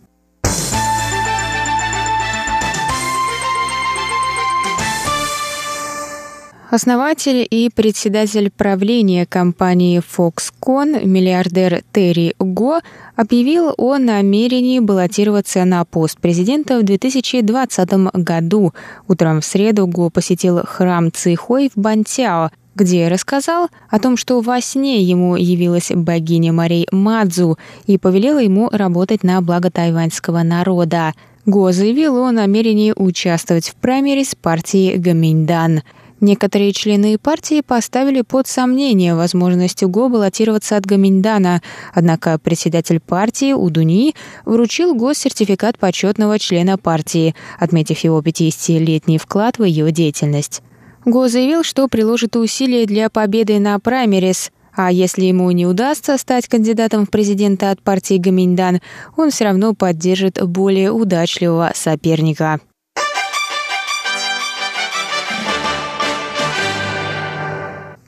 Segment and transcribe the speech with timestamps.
[6.73, 12.81] Основатель и председатель правления компании Foxconn, миллиардер Терри Го,
[13.15, 18.73] объявил о намерении баллотироваться на пост президента в 2020 году.
[19.07, 24.59] Утром в среду Го посетил храм Цихой в Бантяо, где рассказал о том, что во
[24.63, 31.13] сне ему явилась богиня морей Мадзу и повелела ему работать на благо тайваньского народа.
[31.45, 35.83] Го заявил о намерении участвовать в праймерис партии Гаминьдан–
[36.23, 44.15] Некоторые члены партии поставили под сомнение возможность Го баллотироваться от Гаминьдана, однако председатель партии Удуни
[44.45, 50.63] вручил госсертификат почетного члена партии, отметив его 50-летний вклад в ее деятельность.
[51.05, 56.47] Го заявил, что приложит усилия для победы на праймерис, а если ему не удастся стать
[56.47, 58.81] кандидатом в президенты от партии Гаминьдан,
[59.17, 62.61] он все равно поддержит более удачливого соперника.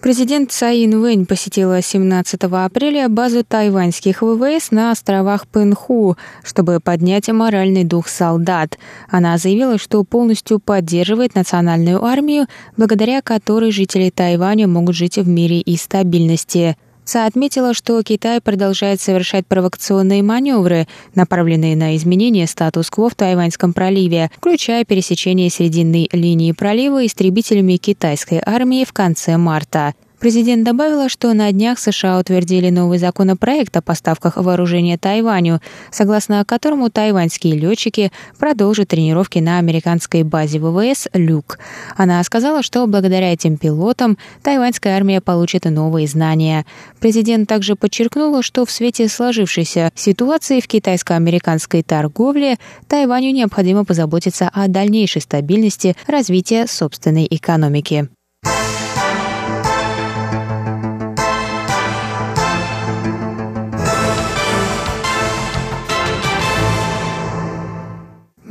[0.04, 7.84] Президент Цай Инвэнь посетила 17 апреля базу тайваньских ВВС на островах Пэнху, чтобы поднять моральный
[7.84, 8.78] дух солдат.
[9.08, 15.60] Она заявила, что полностью поддерживает национальную армию, благодаря которой жители Тайваня могут жить в мире
[15.60, 16.76] и стабильности.
[17.04, 24.30] ЦА отметила, что Китай продолжает совершать провокационные маневры, направленные на изменение статус-кво в Тайваньском проливе,
[24.36, 29.94] включая пересечение срединной линии пролива истребителями китайской армии в конце марта.
[30.20, 35.60] Президент добавила, что на днях США утвердили новый законопроект о поставках вооружения Тайваню,
[35.90, 41.58] согласно которому тайваньские летчики продолжат тренировки на американской базе ВВС «Люк».
[41.96, 46.64] Она сказала, что благодаря этим пилотам тайваньская армия получит новые знания.
[47.00, 52.56] Президент также подчеркнула, что в свете сложившейся ситуации в китайско-американской торговле
[52.88, 58.08] Тайваню необходимо позаботиться о дальнейшей стабильности развития собственной экономики.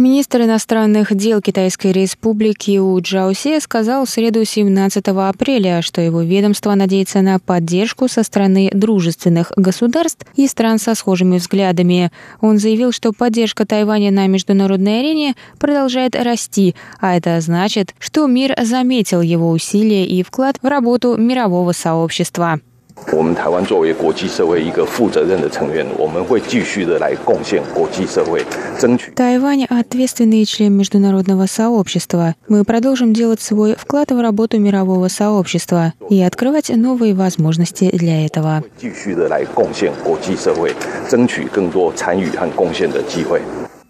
[0.03, 6.75] Министр иностранных дел Китайской Республики У Джаусе сказал в среду 17 апреля, что его ведомство
[6.75, 12.11] надеется на поддержку со стороны дружественных государств и стран со схожими взглядами.
[12.41, 18.57] Он заявил, что поддержка Тайваня на международной арене продолжает расти, а это значит, что мир
[18.61, 22.59] заметил его усилия и вклад в работу мирового сообщества.
[23.12, 28.44] 我们台湾作为国际社会一个负责任的成员，我们会继续的来贡献国际社会，
[28.78, 29.12] 争取。
[29.14, 32.34] Тайвань – ответственный член международного сообщества.
[32.48, 38.64] Мы продолжим делать свой вклад в работу мирового сообщества и открывать новые возможности для этого.
[38.76, 40.74] 继续的来贡献国际社会，
[41.08, 43.40] 争取更多参与和贡献的机会。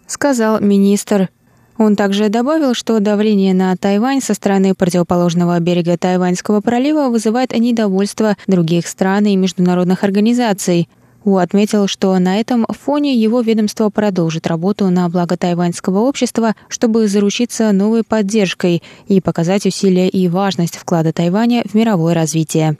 [0.06, 1.28] сказал министр
[1.77, 8.35] он также добавил, что давление на Тайвань со стороны противоположного берега Тайваньского пролива вызывает недовольство
[8.47, 10.87] других стран и международных организаций.
[11.25, 17.07] У отметил, что на этом фоне его ведомство продолжит работу на благо тайваньского общества, чтобы
[17.07, 22.77] заручиться новой поддержкой и показать усилия и важность вклада Тайваня в мировое развитие.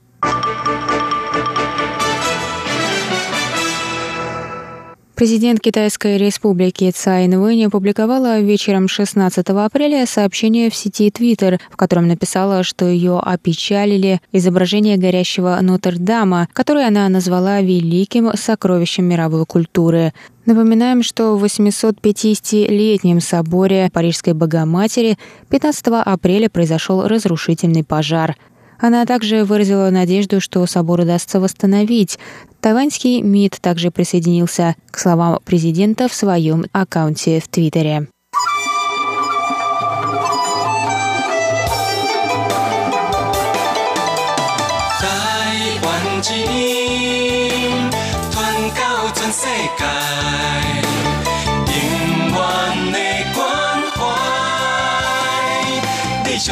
[5.23, 12.09] Президент Китайской республики Цай Инвэнь опубликовала вечером 16 апреля сообщение в сети Twitter, в котором
[12.09, 20.11] написала, что ее опечалили изображение горящего Нотр-Дама, которое она назвала великим сокровищем мировой культуры.
[20.45, 25.17] Напоминаем, что в 850-летнем соборе Парижской Богоматери
[25.49, 28.35] 15 апреля произошел разрушительный пожар.
[28.83, 32.19] Она также выразила надежду, что собор удастся восстановить.
[32.59, 38.09] Тайваньский МИД также присоединился к словам президента в своем аккаунте в Твиттере.
[56.44, 56.50] В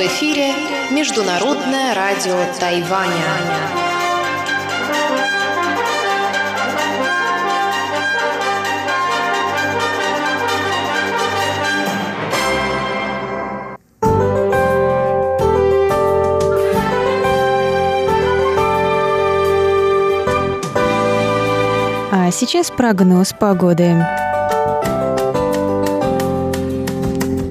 [0.00, 0.52] эфире
[0.90, 3.87] Международное радио Тайваня.
[22.28, 24.04] А сейчас прогноз погоды.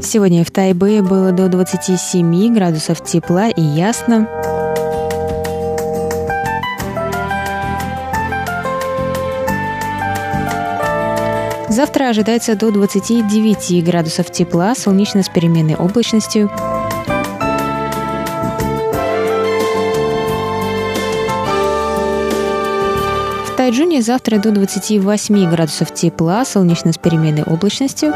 [0.04, 4.30] Сегодня в Тайбе было до 27 градусов тепла и ясно.
[11.70, 16.52] Завтра ожидается до 29 градусов тепла, солнечно с переменной облачностью.
[23.68, 28.14] Тайджуне завтра до 28 градусов тепла, солнечно с переменной облачностью.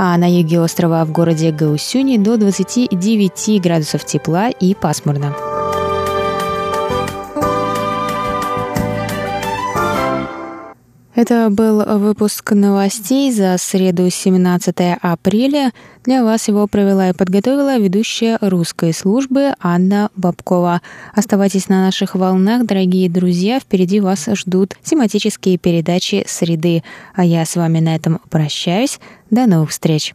[0.00, 5.57] а на юге острова в городе Гаусюни до 29 градусов тепла и пасмурно.
[11.18, 15.72] Это был выпуск новостей за среду 17 апреля.
[16.04, 20.80] Для вас его провела и подготовила ведущая русской службы Анна Бабкова.
[21.12, 23.58] Оставайтесь на наших волнах, дорогие друзья.
[23.58, 26.84] Впереди вас ждут тематические передачи среды.
[27.16, 29.00] А я с вами на этом прощаюсь.
[29.28, 30.14] До новых встреч!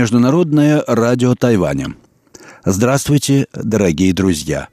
[0.00, 1.94] Международное радио Тайваня.
[2.64, 4.68] Здравствуйте, дорогие друзья!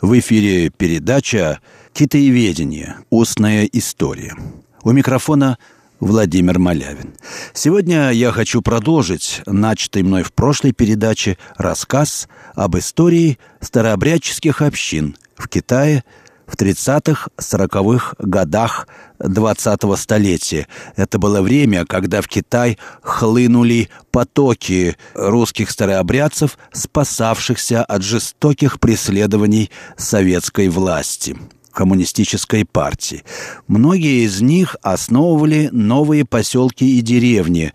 [0.00, 1.60] В эфире передача
[1.92, 2.96] «Китаеведение.
[3.08, 4.34] Устная история».
[4.82, 5.56] У микрофона
[6.00, 7.14] Владимир Малявин.
[7.54, 15.46] Сегодня я хочу продолжить начатый мной в прошлой передаче рассказ об истории старообрядческих общин в
[15.46, 16.02] Китае–
[16.46, 20.66] в 30-40-х годах 20-го столетия.
[20.96, 30.68] Это было время, когда в Китай хлынули потоки русских старообрядцев, спасавшихся от жестоких преследований советской
[30.68, 31.36] власти
[31.72, 33.24] коммунистической партии.
[33.66, 37.72] Многие из них основывали новые поселки и деревни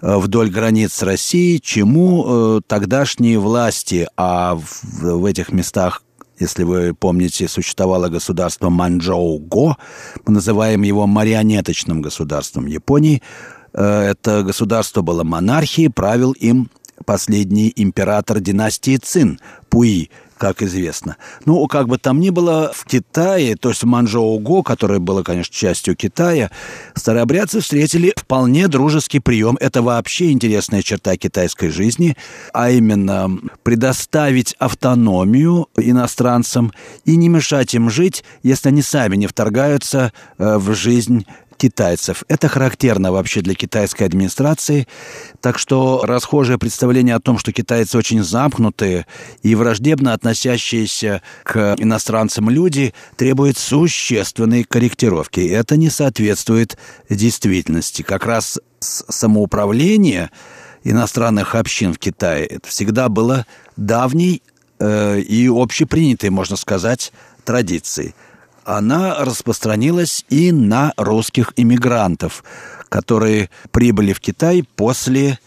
[0.00, 6.02] э, вдоль границ с Россией, чему э, тогдашние власти, а в, в этих местах
[6.38, 9.76] если вы помните, существовало государство Манчжоу-Го,
[10.26, 13.22] мы называем его марионеточным государством Японии.
[13.72, 16.70] Э, это государство было монархией, правил им
[17.04, 19.38] последний император династии Цин,
[19.68, 21.16] Пуи, как известно.
[21.44, 25.54] Ну, как бы там ни было, в Китае, то есть в Манчжоу-Го, которое было, конечно,
[25.54, 26.50] частью Китая,
[26.94, 29.56] старообрядцы встретили вполне дружеский прием.
[29.60, 32.16] Это вообще интересная черта китайской жизни,
[32.52, 33.30] а именно
[33.62, 36.72] предоставить автономию иностранцам
[37.04, 42.24] и не мешать им жить, если они сами не вторгаются э, в жизнь китайцев.
[42.28, 44.86] Это характерно вообще для китайской администрации.
[45.40, 49.06] Так что расхожее представление о том, что китайцы очень замкнутые
[49.42, 55.40] и враждебно относящиеся к иностранцам люди, требует существенной корректировки.
[55.40, 56.76] Это не соответствует
[57.08, 58.02] действительности.
[58.02, 60.30] Как раз самоуправление
[60.84, 63.46] иностранных общин в Китае это всегда было
[63.76, 64.42] давней
[64.78, 67.12] э, и общепринятой, можно сказать,
[67.44, 68.14] традицией
[68.66, 72.44] она распространилась и на русских иммигрантов,
[72.88, 75.38] которые прибыли в Китай после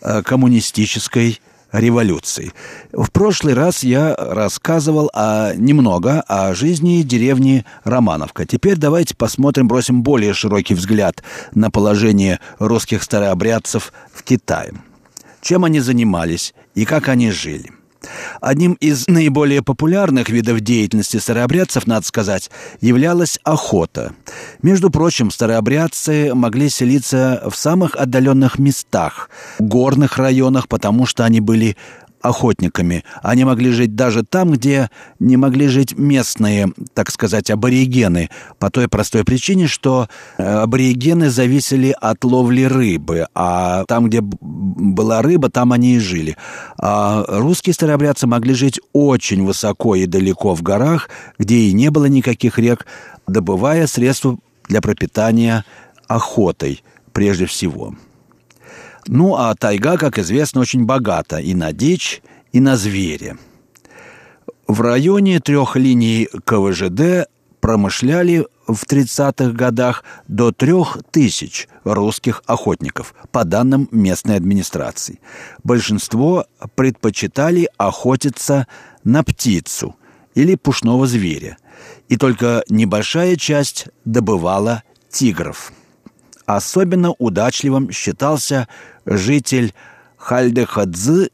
[0.00, 1.40] э, коммунистической
[1.72, 2.52] революции.
[2.92, 8.46] В прошлый раз я рассказывал о, немного о жизни деревни Романовка.
[8.46, 11.22] Теперь давайте посмотрим, бросим более широкий взгляд
[11.54, 14.72] на положение русских старообрядцев в Китае.
[15.42, 17.72] Чем они занимались и как они жили.
[18.40, 22.50] Одним из наиболее популярных видов деятельности старообрядцев, надо сказать,
[22.80, 24.12] являлась охота.
[24.62, 31.76] Между прочим, старообрядцы могли селиться в самых отдаленных местах, горных районах, потому что они были
[32.20, 33.04] охотниками.
[33.22, 38.88] Они могли жить даже там, где не могли жить местные, так сказать, аборигены, по той
[38.88, 45.72] простой причине, что э, аборигены зависели от ловли рыбы, а там, где была рыба, там
[45.72, 46.36] они и жили.
[46.80, 52.06] А русские старообрядцы могли жить очень высоко и далеко в горах, где и не было
[52.06, 52.86] никаких рек,
[53.26, 55.64] добывая средства для пропитания
[56.08, 56.82] охотой
[57.12, 57.94] прежде всего.
[59.08, 62.22] Ну, а тайга, как известно, очень богата и на дичь,
[62.52, 63.38] и на зверя.
[64.66, 67.26] В районе трех линий КВЖД
[67.60, 75.20] промышляли в 30-х годах до трех тысяч русских охотников, по данным местной администрации.
[75.64, 78.66] Большинство предпочитали охотиться
[79.04, 79.96] на птицу
[80.34, 81.56] или пушного зверя,
[82.10, 85.72] и только небольшая часть добывала тигров.
[86.48, 88.68] Особенно удачливым считался
[89.04, 89.74] житель
[90.16, 91.28] Хальдехадзы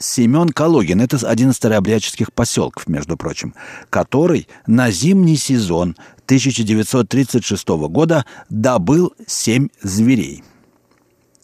[0.00, 3.54] Семен Калугин, это один из старообрядческих поселков, между прочим,
[3.88, 10.42] который на зимний сезон 1936 года добыл семь зверей.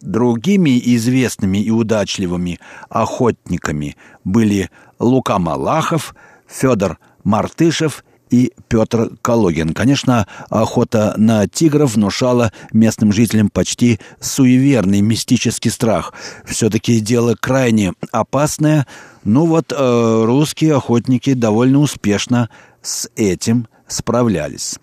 [0.01, 6.17] Другими известными и удачливыми охотниками были Лука Малахов,
[6.49, 9.75] Федор Мартышев и Петр Калогин.
[9.75, 16.13] Конечно, охота на тигров внушала местным жителям почти суеверный мистический страх.
[16.45, 18.89] Все-таки дело крайне опасное,
[19.23, 22.51] но вот э, русские охотники довольно успешно
[22.83, 24.79] с этим справлялись.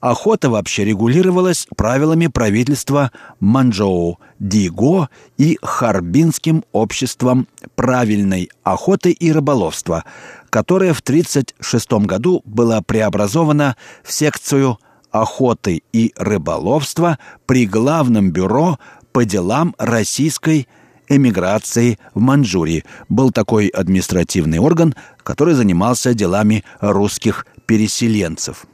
[0.00, 3.10] Охота вообще регулировалась правилами правительства
[3.40, 5.08] Манчжоу, Диго
[5.38, 10.04] и Харбинским обществом правильной охоты и рыболовства,
[10.50, 14.78] которое в 1936 году было преобразовано в секцию
[15.10, 18.78] охоты и рыболовства при Главном бюро
[19.12, 20.68] по делам российской
[21.08, 22.84] эмиграции в Манчжурии.
[23.08, 28.66] Был такой административный орган, который занимался делами русских переселенцев.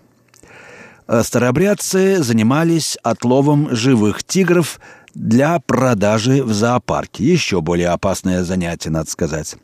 [1.23, 4.81] Старобрядцы занимались отловом живых тигров–
[5.15, 7.25] для продажи в зоопарке.
[7.25, 9.57] Еще более опасное занятие, надо сказать.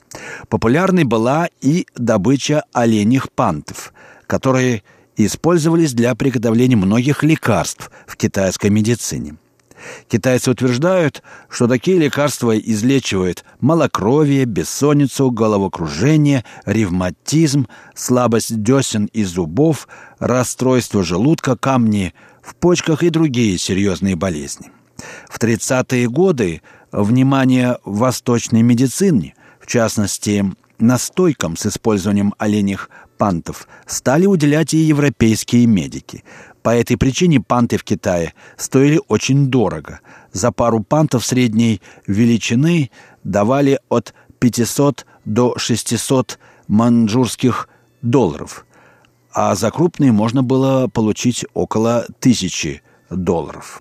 [0.49, 3.93] Популярной была и добыча оленьих пантов,
[4.27, 4.83] которые
[5.17, 9.37] использовались для приготовления многих лекарств в китайской медицине.
[10.09, 21.03] Китайцы утверждают, что такие лекарства излечивают малокровие, бессонницу, головокружение, ревматизм, слабость десен и зубов, расстройство
[21.03, 24.71] желудка, камни в почках и другие серьезные болезни.
[25.29, 30.45] В 30-е годы внимание восточной медицине, в частности,
[30.79, 36.25] настойкам с использованием оленьих пантов, стали уделять и европейские медики.
[36.69, 40.01] По этой причине панты в Китае стоили очень дорого.
[40.35, 42.91] За пару пантов средней величины
[43.25, 47.71] давали от 500 до 600 манжурских
[48.03, 48.67] долларов,
[49.33, 53.81] а за крупные можно было получить около тысячи долларов.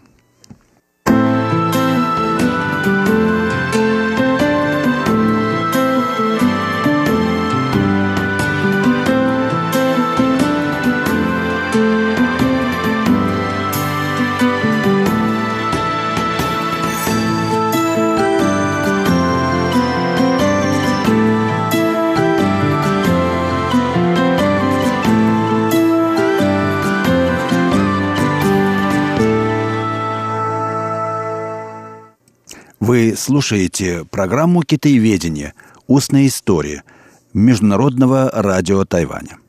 [32.88, 35.54] Вы слушаете программу «Китаеведение.
[35.88, 36.86] Устная история»
[37.34, 39.40] Международного радио Тайваня.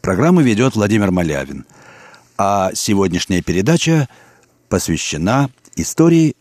[0.00, 1.66] Программу ведет Владимир Малявин.
[2.38, 4.08] А сегодняшняя передача
[4.70, 6.36] посвящена истории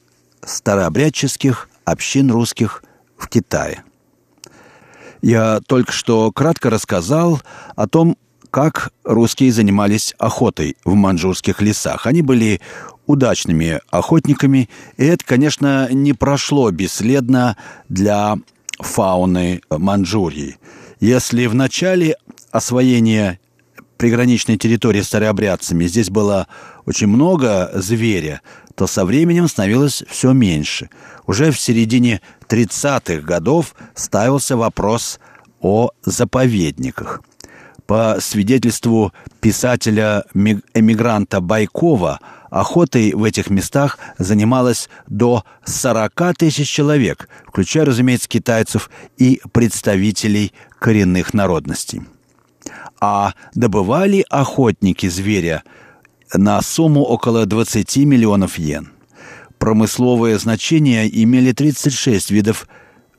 [0.45, 2.85] старообрядческих общин русских
[3.17, 3.83] в Китае.
[5.21, 7.41] Я только что кратко рассказал
[7.75, 8.15] о том,
[8.55, 12.07] как русские занимались охотой в манчжурских лесах.
[12.07, 12.61] Они были
[13.05, 17.57] удачными охотниками, и это, конечно, не прошло бесследно
[17.89, 18.37] для
[18.79, 20.55] фауны Манчжурии.
[21.01, 22.15] Если в начале
[22.49, 23.41] освоения
[23.97, 26.47] приграничной территории старообрядцами здесь было
[26.85, 28.41] очень много зверя,
[28.75, 30.89] то со временем становилось все меньше.
[31.27, 35.19] Уже в середине 30-х годов ставился вопрос
[35.59, 37.21] о заповедниках–
[37.87, 48.27] по свидетельству писателя-эмигранта Байкова, охотой в этих местах занималось до 40 тысяч человек, включая, разумеется,
[48.27, 52.01] китайцев и представителей коренных народностей.
[52.99, 55.63] А добывали охотники зверя
[56.33, 58.89] на сумму около 20 миллионов йен.
[59.59, 62.67] Промысловое значение имели 36 видов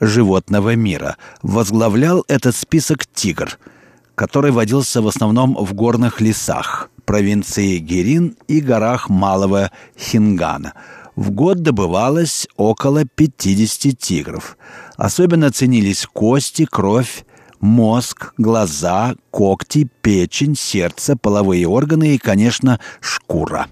[0.01, 1.17] животного мира.
[1.43, 3.59] Возглавлял этот список тигр–
[4.17, 10.73] который водился в основном в горных лесах провинции Герин и горах Малого Хингана.
[11.15, 14.59] В год добывалось около 50 тигров.
[14.97, 17.25] Особенно ценились кости, кровь,
[17.61, 23.69] мозг, глаза, когти, печень, сердце, половые органы и, конечно, шкура.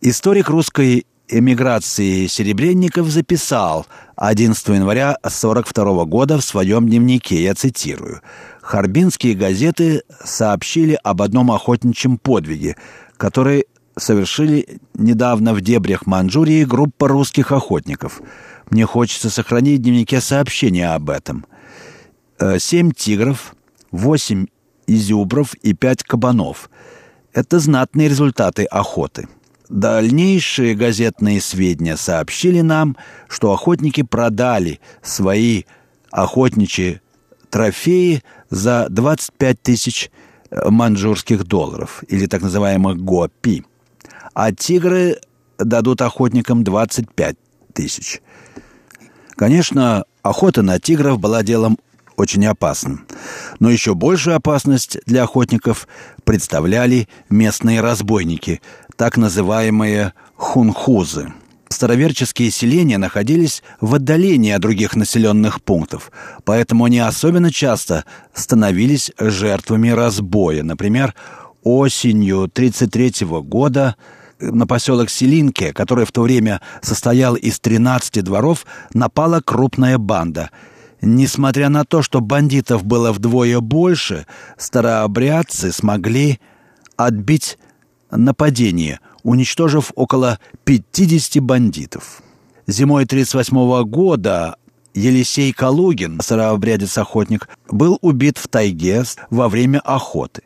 [0.00, 3.86] Историк русской эмиграции серебренников записал
[4.16, 8.22] 11 января 1942 года в своем дневнике, я цитирую,
[8.66, 12.74] Харбинские газеты сообщили об одном охотничьем подвиге,
[13.16, 18.20] который совершили недавно в дебрях Манчжурии группа русских охотников.
[18.68, 21.46] Мне хочется сохранить в дневнике сообщения об этом.
[22.40, 23.54] Э, семь тигров,
[23.92, 24.46] восемь
[24.88, 26.68] изюбров и пять кабанов.
[27.32, 29.28] Это знатные результаты охоты.
[29.68, 32.96] Дальнейшие газетные сведения сообщили нам,
[33.28, 35.62] что охотники продали свои
[36.10, 37.00] охотничьи
[37.50, 40.10] трофеи за 25 тысяч
[40.50, 43.64] э, манжурских долларов, или так называемых ГОПИ.
[44.34, 45.18] А тигры
[45.58, 47.36] дадут охотникам 25
[47.72, 48.20] тысяч.
[49.30, 51.78] Конечно, охота на тигров была делом
[52.16, 53.06] очень опасным.
[53.58, 55.86] Но еще большую опасность для охотников
[56.24, 58.62] представляли местные разбойники,
[58.96, 61.32] так называемые хунхузы–
[61.68, 66.12] Староверческие селения находились в отдалении от других населенных пунктов,
[66.44, 70.62] поэтому они особенно часто становились жертвами разбоя.
[70.62, 71.14] Например,
[71.64, 73.96] осенью 1933 года
[74.38, 80.50] на поселок Селинке, который в то время состоял из 13 дворов, напала крупная банда.
[81.00, 84.26] Несмотря на то, что бандитов было вдвое больше,
[84.56, 86.38] старообрядцы смогли
[86.96, 87.58] отбить
[88.10, 92.22] нападение– уничтожив около 50 бандитов.
[92.68, 94.56] Зимой 1938 года
[94.94, 100.42] Елисей Калугин, старообрядец-охотник, был убит в тайге во время охоты.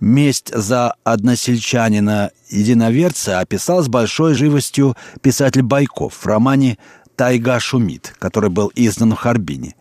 [0.00, 6.76] Месть за односельчанина-единоверца описал с большой живостью писатель Байков в романе
[7.16, 9.74] «Тайга шумит», который был издан в Харбине.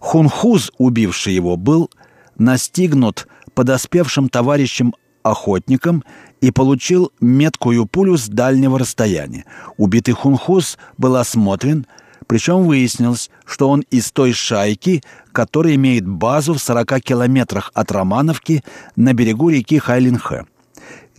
[0.00, 1.90] Хунхуз, убивший его, был
[2.38, 6.04] настигнут подоспевшим товарищем охотником
[6.40, 9.44] и получил меткую пулю с дальнего расстояния.
[9.76, 11.86] Убитый хунхус был осмотрен,
[12.26, 15.02] причем выяснилось, что он из той шайки,
[15.32, 18.62] которая имеет базу в 40 километрах от Романовки
[18.96, 20.44] на берегу реки Хайлинхэ.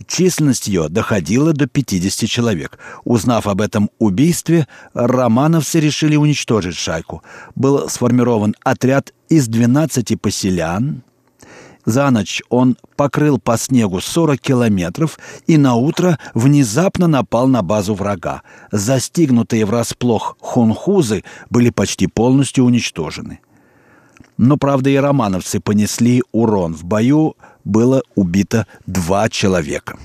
[0.06, 2.78] Численность ее доходила до 50 человек.
[3.04, 7.22] Узнав об этом убийстве, романовцы решили уничтожить шайку.
[7.54, 11.02] Был сформирован отряд из 12 поселян,
[11.84, 17.94] за ночь он покрыл по снегу 40 километров и на утро внезапно напал на базу
[17.94, 18.42] врага.
[18.70, 23.40] Застигнутые врасплох хунхузы были почти полностью уничтожены.
[24.38, 26.74] Но, правда, и романовцы понесли урон.
[26.74, 29.98] В бою было убито два человека.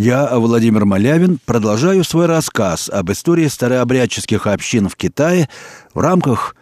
[0.00, 5.48] Я, Владимир Малявин, продолжаю свой рассказ об истории старообрядческих общин в Китае
[5.92, 6.54] в рамках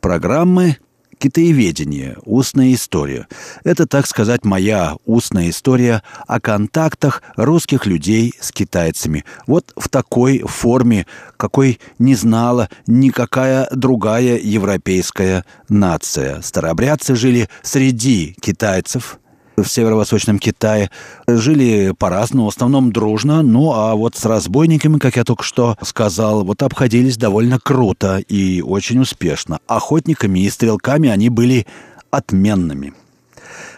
[0.00, 0.76] программы
[1.18, 3.26] Китаеведение, устная история.
[3.64, 9.24] Это, так сказать, моя устная история о контактах русских людей с китайцами.
[9.48, 16.42] Вот в такой форме, какой не знала никакая другая европейская нация.
[16.42, 19.18] Старообрядцы жили среди китайцев–
[19.56, 20.90] в северо-восточном Китае
[21.26, 26.44] жили по-разному, в основном дружно, ну а вот с разбойниками, как я только что сказал,
[26.44, 29.60] вот обходились довольно круто и очень успешно.
[29.66, 31.66] Охотниками и стрелками они были
[32.10, 32.94] отменными.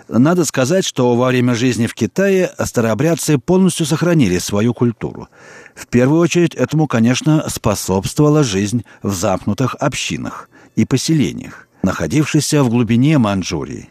[0.08, 5.28] Надо сказать, что во время жизни в Китае старообрядцы полностью сохранили свою культуру.
[5.74, 13.18] В первую очередь этому, конечно, способствовала жизнь в замкнутых общинах и поселениях, находившихся в глубине
[13.18, 13.88] Манчжурии.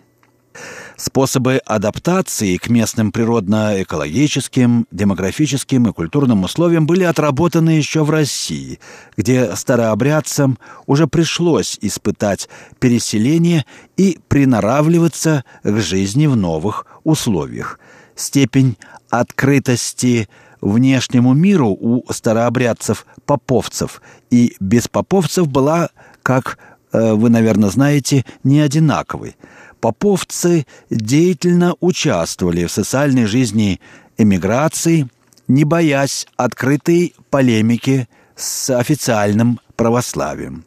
[0.98, 8.80] Способы адаптации к местным природно-экологическим, демографическим и культурным условиям были отработаны еще в России,
[9.18, 12.48] где старообрядцам уже пришлось испытать
[12.80, 13.66] переселение
[13.98, 17.78] и приноравливаться к жизни в новых условиях.
[18.16, 18.78] Степень
[19.10, 20.30] открытости
[20.62, 25.90] внешнему миру у старообрядцев-поповцев и беспоповцев была,
[26.24, 26.58] как
[26.94, 29.36] э, вы, наверное, знаете, не одинаковой–
[29.80, 33.80] поповцы деятельно участвовали в социальной жизни
[34.18, 35.08] эмиграции,
[35.48, 40.66] не боясь открытой полемики с официальным православием.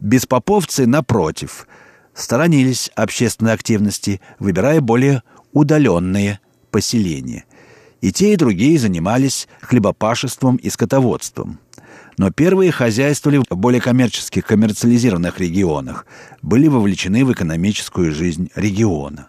[0.00, 1.66] Беспоповцы, напротив,
[2.14, 7.44] сторонились общественной активности, выбирая более удаленные поселения.
[8.00, 11.58] И те, и другие занимались хлебопашеством и скотоводством–
[12.18, 16.04] но первые хозяйствовали в более коммерческих, коммерциализированных регионах,
[16.42, 19.28] были вовлечены в экономическую жизнь региона.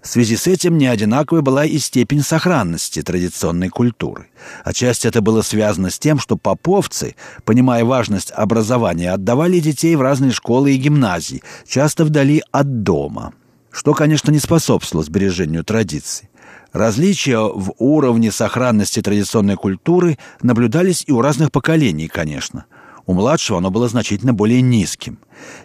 [0.00, 4.28] В связи с этим неодинаковой была и степень сохранности традиционной культуры.
[4.64, 10.30] Отчасти это было связано с тем, что поповцы, понимая важность образования, отдавали детей в разные
[10.30, 13.34] школы и гимназии, часто вдали от дома,
[13.70, 16.27] что, конечно, не способствовало сбережению традиций.
[16.72, 22.66] Различия в уровне сохранности традиционной культуры наблюдались и у разных поколений, конечно.
[23.06, 25.18] У младшего оно было значительно более низким.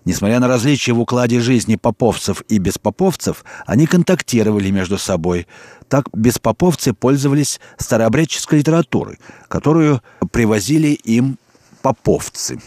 [0.05, 5.45] Несмотря на различия в укладе жизни поповцев и беспоповцев, они контактировали между собой.
[5.89, 11.37] Так беспоповцы пользовались старообрядческой литературой, которую привозили им
[11.81, 12.61] поповцы.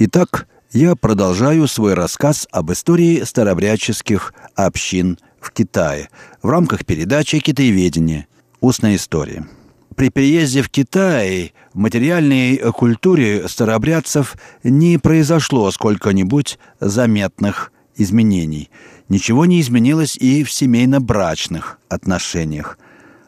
[0.00, 6.08] Итак, я продолжаю свой рассказ об истории старобрядческих общин в Китае
[6.40, 8.28] в рамках передачи «Китаеведение.
[8.60, 9.48] Устная история».
[9.96, 18.70] При переезде в Китай в материальной культуре старообрядцев не произошло сколько-нибудь заметных изменений.
[19.08, 22.78] Ничего не изменилось и в семейно-брачных отношениях.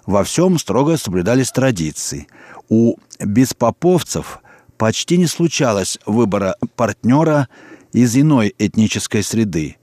[0.07, 2.29] Во всем строго соблюдались традиции.
[2.69, 4.39] У беспоповцев–
[4.81, 7.49] почти не случалось выбора партнера
[7.93, 9.77] из иной этнической среды.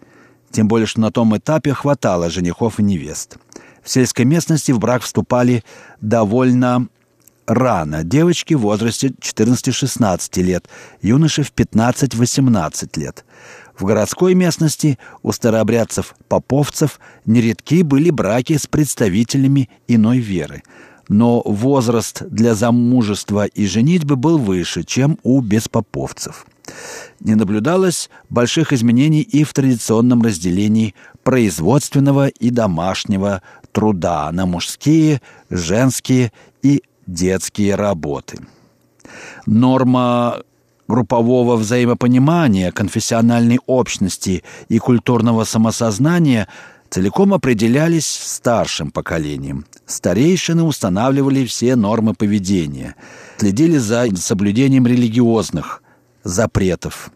[0.49, 3.38] Тем более, что на том этапе хватало женихов и невест.
[3.83, 5.63] В сельской местности в брак вступали
[6.01, 6.88] довольно
[7.45, 8.03] рано.
[8.03, 10.67] Девочки в возрасте 14-16 лет,
[11.03, 13.23] юноши в 15-18 лет.
[13.77, 20.63] В городской местности у старообрядцев-поповцев нередки были браки с представителями иной веры–
[21.10, 26.46] но возраст для замужества и женитьбы был выше, чем у беспоповцев.
[27.20, 33.41] Не наблюдалось больших изменений и в традиционном разделении производственного и домашнего
[33.72, 38.39] труда на мужские, женские и детские работы.
[39.46, 40.41] Норма
[40.89, 46.48] группового взаимопонимания, конфессиональной общности и культурного самосознания–
[46.89, 49.65] целиком определялись старшим поколением.
[49.86, 52.95] Старейшины устанавливали все нормы поведения,
[53.38, 55.84] следили за соблюдением религиозных
[56.23, 57.12] запретов,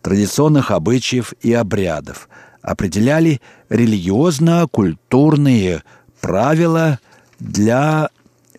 [0.00, 2.28] традиционных обычаев и обрядов,
[2.62, 5.82] определяли религиозно-культурные
[6.20, 7.00] правила
[7.38, 8.08] для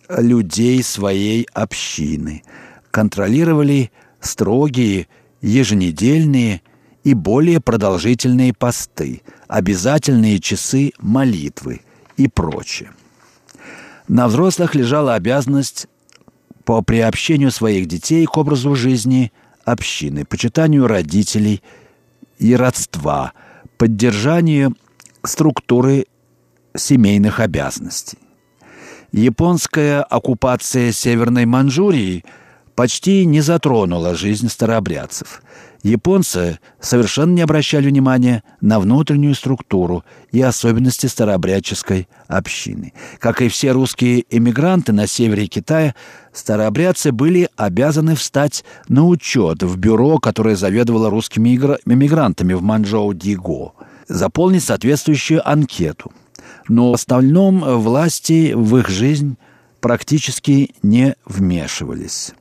[0.08, 2.42] людей своей общины,
[2.90, 5.06] контролировали строгие
[5.40, 6.60] еженедельные
[7.04, 11.82] и более продолжительные посты, обязательные часы молитвы
[12.16, 12.90] и прочее.
[14.08, 15.86] На взрослых лежала обязанность
[16.64, 19.32] по приобщению своих детей к образу жизни
[19.64, 21.62] общины, почитанию родителей
[22.38, 23.32] и родства,
[23.76, 24.74] поддержанию
[25.22, 26.06] структуры
[26.74, 28.18] семейных обязанностей.
[29.12, 32.24] Японская оккупация Северной Манчжурии
[32.74, 35.42] почти не затронула жизнь старообрядцев.
[35.84, 42.94] Японцы совершенно не обращали внимания на внутреннюю структуру и особенности старообрядческой общины.
[43.18, 45.94] Как и все русские эмигранты на севере Китая,
[46.32, 53.72] старообрядцы были обязаны встать на учет в бюро, которое заведовало русскими эмигрантами в Манчжоу-Диго,
[54.08, 56.12] заполнить соответствующую анкету.
[56.66, 59.36] Но в остальном власти в их жизнь
[59.80, 62.32] практически не вмешивались.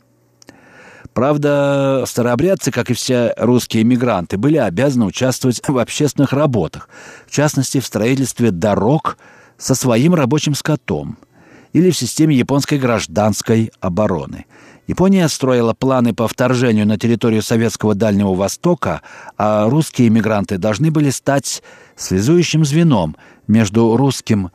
[1.14, 6.90] Правда, старообрядцы, как и все русские эмигранты, были обязаны участвовать в общественных работах,
[7.28, 9.18] в частности, в строительстве дорог
[9.58, 11.18] со своим рабочим скотом
[11.72, 14.46] или в системе японской гражданской обороны.
[14.88, 19.02] Япония строила планы по вторжению на территорию Советского Дальнего Востока,
[19.38, 21.64] а русские эмигранты должны были стать
[21.96, 23.16] связующим звеном
[23.48, 24.52] между русским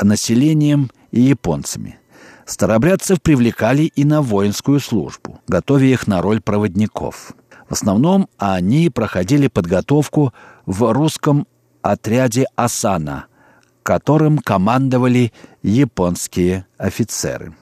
[0.00, 1.98] населением и японцами–
[2.46, 7.32] Старобрядцев привлекали и на воинскую службу, готовя их на роль проводников.
[7.68, 10.32] В основном они проходили подготовку
[10.64, 11.48] в русском
[11.82, 13.26] отряде «Асана»,
[13.82, 15.32] которым командовали
[15.62, 17.52] японские офицеры.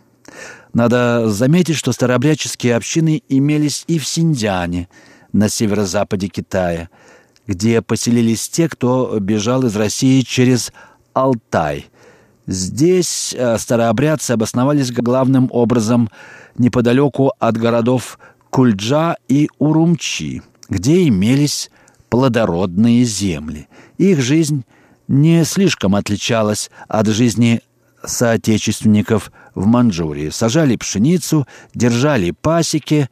[0.75, 4.89] Надо заметить, что старообрядческие общины имелись и в Синьцзяне,
[5.33, 6.91] на северо-западе Китая,
[7.47, 10.75] где поселились те, кто бежал из России через
[11.15, 11.87] Алтай–
[12.47, 16.11] Здесь э, старообрядцы обосновались главным образом
[16.59, 18.19] неподалеку от городов
[18.51, 21.71] Кульджа и Урумчи, где имелись
[22.11, 23.69] плодородные земли.
[23.97, 24.65] Их жизнь
[25.09, 27.63] не слишком отличалась от жизни
[28.05, 30.29] соотечественников в Манчжурии.
[30.29, 33.09] Сажали пшеницу, держали пасеки,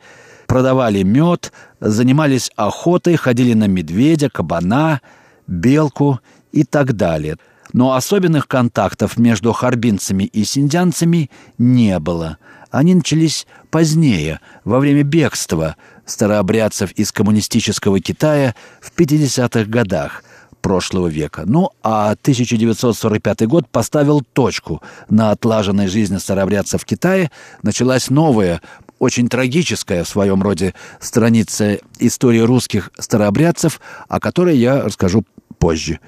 [0.47, 5.01] продавали мед, занимались охотой, ходили на медведя, кабана,
[5.47, 6.21] белку
[6.53, 7.39] и так далее–
[7.73, 12.39] но особенных контактов между харбинцами и синдянцами не было.
[12.71, 20.25] Они начались позднее, во время бегства старообрядцев из коммунистического Китая в 50-х годах
[20.63, 21.43] прошлого века.
[21.45, 24.81] Ну, а 1945 год поставил точку
[25.11, 27.31] на отлаженной жизни старообрядцев в Китае.
[27.63, 28.63] Началась новая,
[28.99, 35.25] очень трагическая в своем роде страница истории русских старообрядцев, о которой я расскажу
[35.59, 35.99] позже.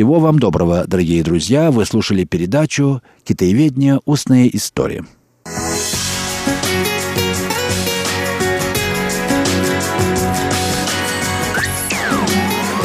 [0.00, 1.70] Всего вам доброго, дорогие друзья.
[1.70, 4.00] Вы слушали передачу «Китаеведение.
[4.06, 5.04] Устная история».
[5.44, 5.50] В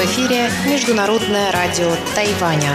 [0.04, 2.72] эфире Международное радио Тайваня.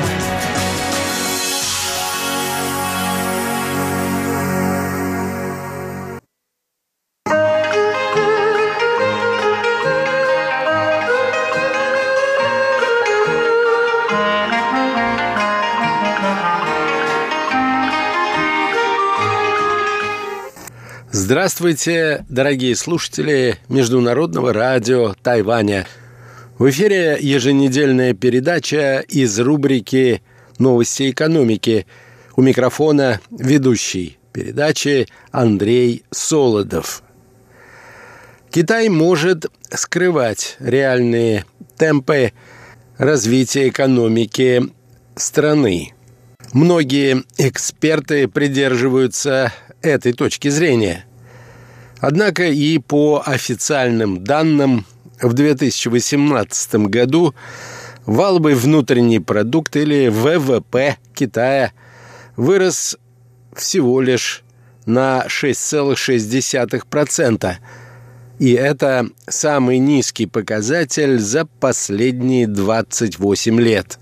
[21.31, 25.87] Здравствуйте, дорогие слушатели Международного радио Тайваня.
[26.59, 30.23] В эфире еженедельная передача из рубрики
[30.59, 31.87] «Новости экономики».
[32.35, 37.05] У микрофона ведущий передачи Андрей Солодов.
[38.51, 41.45] Китай может скрывать реальные
[41.79, 42.33] темпы
[42.99, 44.65] развития экономики
[45.15, 45.95] страны.
[46.53, 51.05] Многие эксперты придерживаются этой точки зрения–
[52.01, 54.87] Однако и по официальным данным
[55.21, 57.35] в 2018 году
[58.07, 61.73] валовый внутренний продукт или ВВП Китая
[62.37, 62.97] вырос
[63.55, 64.43] всего лишь
[64.87, 67.55] на 6,6%.
[68.39, 73.99] И это самый низкий показатель за последние 28 лет.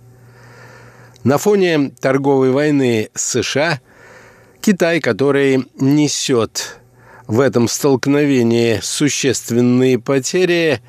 [1.25, 3.81] На фоне торговой войны США
[4.61, 6.79] Китай, который несет
[7.29, 10.81] в этом столкновении существенные потери,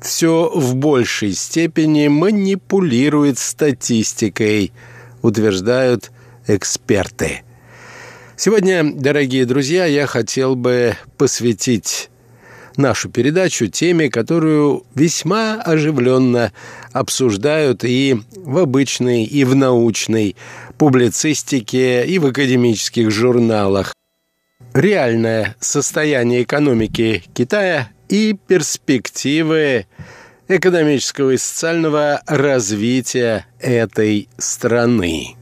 [0.00, 4.72] все в большей степени манипулирует статистикой,
[5.20, 6.12] утверждают
[6.46, 7.42] эксперты.
[8.36, 12.08] Сегодня, дорогие друзья, я хотел бы посвятить
[12.76, 16.52] нашу передачу теме, которую весьма оживленно
[16.92, 20.36] обсуждают и в обычной, и в научной
[20.78, 23.92] публицистике, и в академических журналах.
[24.74, 29.86] Реальное состояние экономики Китая и перспективы
[30.46, 35.34] экономического и социального развития этой страны.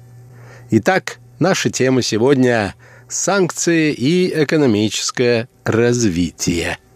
[0.71, 2.75] Итак, наша тема сегодня–
[3.09, 6.79] санкции и экономическое развитие–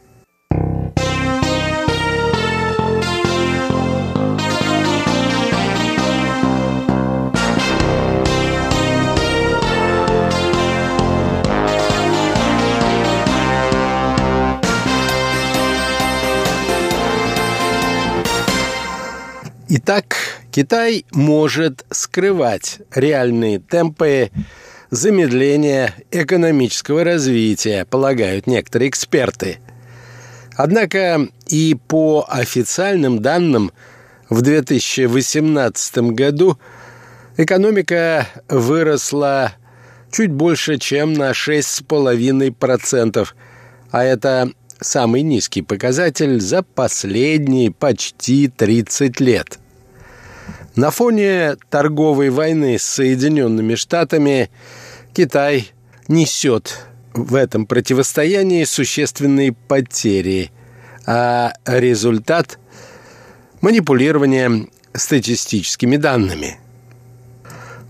[19.74, 20.16] Итак,
[20.50, 24.30] Китай может скрывать реальные темпы
[24.90, 29.60] замедления экономического развития, полагают некоторые эксперты.
[30.56, 33.72] Однако и по официальным данным
[34.28, 36.58] в 2018 году
[37.38, 39.54] экономика выросла
[40.10, 43.28] чуть больше, чем на 6,5%,
[43.90, 49.61] а это самый низкий показатель за последние почти 30 лет.
[50.74, 54.50] На фоне торговой войны с Соединенными Штатами
[55.12, 55.70] Китай
[56.08, 60.50] несет в этом противостоянии существенные потери,
[61.06, 62.58] а результат–
[63.60, 66.58] манипулирование статистическими данными.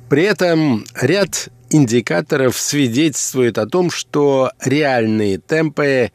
[0.09, 6.11] При этом ряд индикаторов свидетельствует о том, что реальные темпы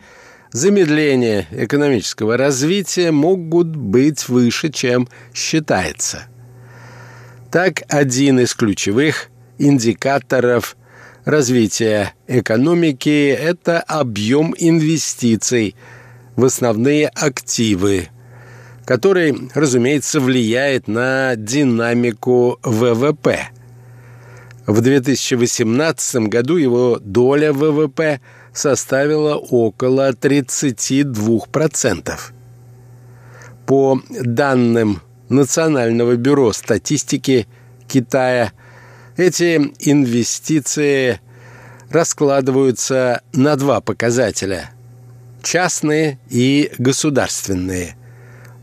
[0.52, 6.26] замедления экономического развития могут быть выше, чем считается–
[7.52, 10.78] так, один из ключевых индикаторов
[11.26, 15.76] развития экономики– это объем инвестиций
[16.36, 18.10] в основные активы,
[18.86, 23.50] который, разумеется, влияет на динамику ВВП.
[24.66, 28.20] В 2018 году его доля ВВП
[28.54, 32.20] составила около 32%.
[33.66, 37.48] По данным Национального бюро статистики
[37.88, 38.54] Китая.
[39.18, 41.20] Эти инвестиции
[41.90, 44.72] раскладываются на два показателя–
[45.44, 47.96] частные и государственные,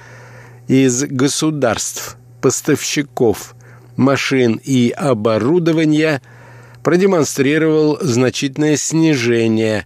[0.69, 3.55] из государств-поставщиков
[3.97, 6.21] машин и оборудования
[6.81, 9.85] продемонстрировал значительное снижение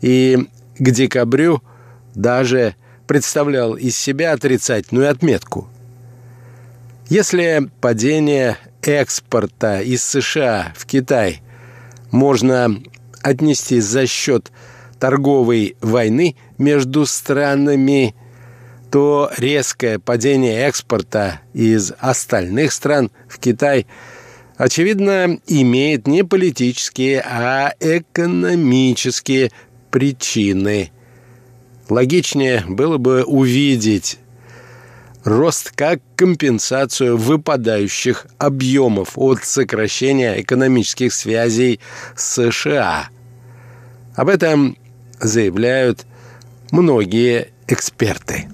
[0.00, 1.62] и к декабрю
[2.16, 2.74] даже
[3.06, 5.68] представлял из себя отрицательную отметку.
[7.08, 11.40] Если падение экспорта из США в Китай
[12.10, 12.82] можно
[13.22, 14.50] отнести за счет
[14.98, 18.14] торговой войны между странами,
[18.90, 23.86] то резкое падение экспорта из остальных стран в Китай,
[24.56, 29.50] очевидно, имеет не политические, а экономические
[29.90, 30.90] причины.
[31.88, 34.19] Логичнее было бы увидеть
[35.24, 41.80] рост как компенсацию выпадающих объемов от сокращения экономических связей
[42.16, 43.08] с США.
[44.14, 44.76] Об этом
[45.20, 46.06] заявляют
[46.70, 48.48] многие эксперты.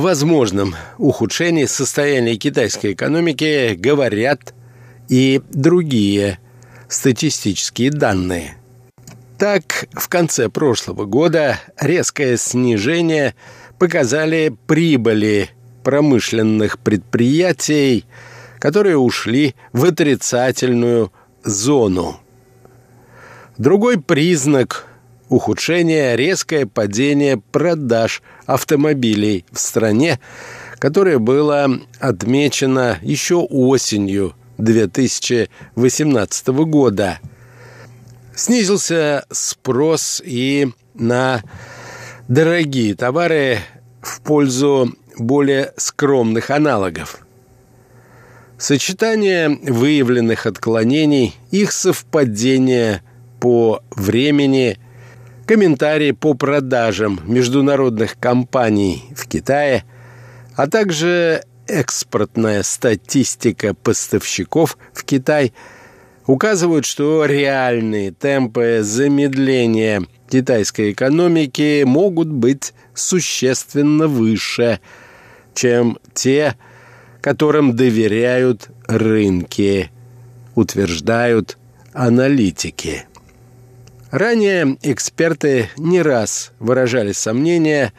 [0.00, 4.54] Возможном ухудшении состояния китайской экономики говорят
[5.08, 6.38] и другие
[6.88, 8.56] статистические данные.
[9.38, 13.34] Так, в конце прошлого года резкое снижение
[13.78, 15.50] показали прибыли
[15.84, 18.06] промышленных предприятий,
[18.58, 21.12] которые ушли в отрицательную
[21.44, 22.18] зону.
[23.58, 24.86] Другой признак
[25.28, 30.18] ухудшения– резкое падение продаж автомобилей в стране,
[30.78, 31.68] которое было
[32.00, 37.20] отмечено еще осенью 2018 года.
[38.34, 41.42] Снизился спрос и на
[42.28, 43.58] дорогие товары
[44.02, 47.20] в пользу более скромных аналогов.
[48.58, 53.02] Сочетание выявленных отклонений, их совпадение
[53.40, 54.78] по времени,
[55.46, 59.84] комментарии по продажам международных компаний в Китае,
[60.54, 65.52] а также экспортная статистика поставщиков в Китай
[66.26, 74.80] указывают, что реальные темпы замедления китайской экономики могут быть существенно выше,
[75.54, 76.56] чем те,
[77.20, 79.90] которым доверяют рынки,
[80.54, 81.58] утверждают
[81.92, 83.06] аналитики.
[84.16, 87.92] Ранее эксперты не раз выражали сомнения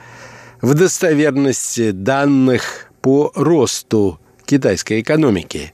[0.62, 5.74] в достоверности данных по росту китайской экономики.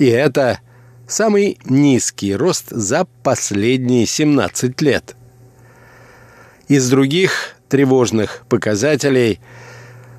[0.00, 0.58] И это
[1.06, 5.14] самый низкий рост за последние 17 лет–
[6.68, 9.40] из других тревожных показателей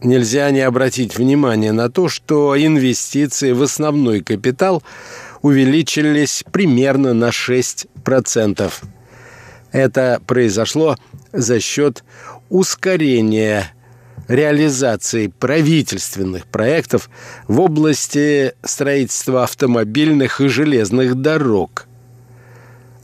[0.03, 4.83] нельзя не обратить внимание на то, что инвестиции в основной капитал
[5.41, 8.73] увеличились примерно на 6%.
[9.71, 10.97] Это произошло
[11.33, 12.03] за счет
[12.49, 13.73] ускорения
[14.27, 17.09] реализации правительственных проектов
[17.47, 21.87] в области строительства автомобильных и железных дорог.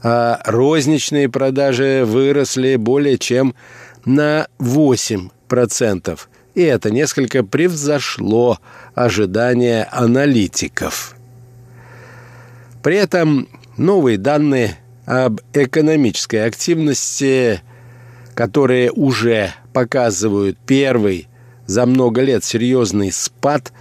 [0.03, 3.55] А розничные продажи выросли более чем
[4.03, 8.59] на 8% процентов, и это несколько превзошло
[8.95, 11.15] ожидания аналитиков.
[12.83, 17.61] При этом новые данные об экономической активности,
[18.33, 21.27] которые уже показывают первый
[21.65, 23.71] за много лет серьезный спад,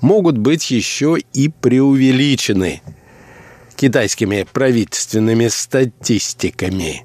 [0.00, 2.82] могут быть еще и преувеличены
[3.76, 7.04] китайскими правительственными статистиками.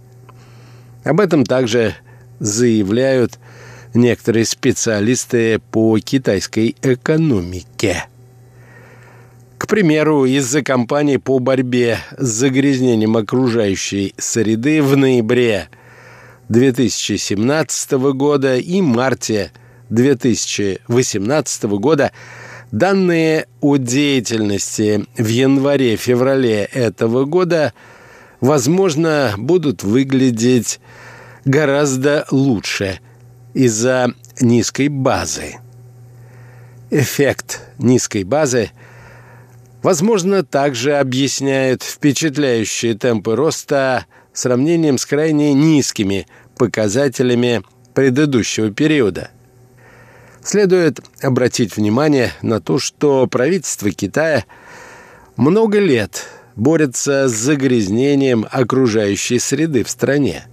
[1.04, 1.96] Об этом также
[2.40, 3.40] заявляют
[3.94, 8.06] некоторые специалисты по китайской экономике.
[9.58, 15.70] К примеру, из-за кампании по борьбе с загрязнением окружающей среды в ноябре
[16.50, 19.52] 2017 года и марте
[19.90, 22.12] 2018 года
[22.72, 27.74] данные о деятельности в январе-феврале этого года,
[28.40, 30.80] возможно, будут выглядеть
[31.46, 33.00] гораздо лучше
[33.54, 35.56] из-за низкой базы.
[36.90, 38.72] Эффект низкой базы,
[39.82, 46.28] возможно, также объясняет впечатляющие темпы роста сравнением с крайне низкими
[46.58, 49.32] показателями предыдущего периода.
[50.44, 54.46] Следует обратить внимание на то, что правительство Китая
[55.36, 56.26] много лет
[56.56, 60.46] борется с загрязнением окружающей среды в стране.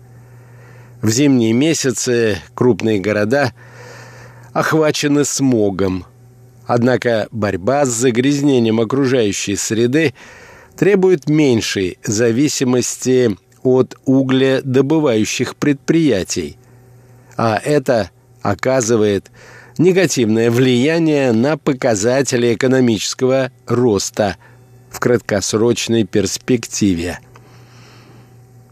[1.00, 3.52] В зимние месяцы крупные города
[4.52, 6.06] охвачены смогом.
[6.66, 10.12] Однако борьба с загрязнением окружающей среды
[10.76, 16.58] требует меньшей зависимости от угледобывающих предприятий,
[17.36, 18.10] а это
[18.42, 19.30] оказывает
[19.78, 24.36] негативное влияние на показатели экономического роста
[24.90, 27.20] в краткосрочной перспективе.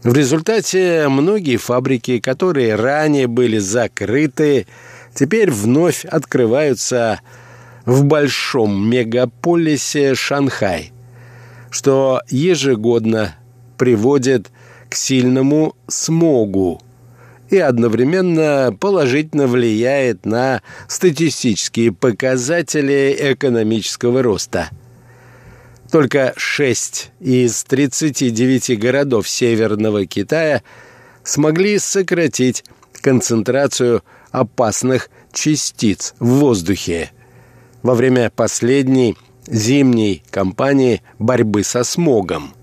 [0.03, 4.67] В результате многие фабрики, которые ранее были закрыты,
[5.13, 7.21] теперь вновь открываются
[7.85, 10.91] в большом мегаполисе Шанхай,
[11.71, 13.35] что ежегодно
[13.77, 14.51] приводит
[14.89, 16.81] к сильному смогу
[17.49, 24.69] и одновременно положительно влияет на статистические показатели экономического роста.
[25.91, 30.61] Только 6 из 39 городов Северного Китая
[31.23, 32.65] смогли сократить
[33.01, 37.11] концентрацию опасных частиц в воздухе
[37.83, 42.53] во время последней зимней кампании борьбы со смогом.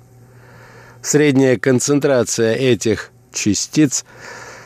[1.01, 4.05] Средняя концентрация этих частиц